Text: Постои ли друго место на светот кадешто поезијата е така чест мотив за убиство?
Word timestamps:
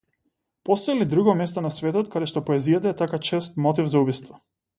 Постои 0.69 0.95
ли 0.95 1.05
друго 1.05 1.35
место 1.41 1.63
на 1.65 1.71
светот 1.75 2.09
кадешто 2.15 2.43
поезијата 2.49 2.91
е 2.93 2.97
така 3.03 3.21
чест 3.29 3.61
мотив 3.69 3.93
за 3.95 4.05
убиство? 4.07 4.41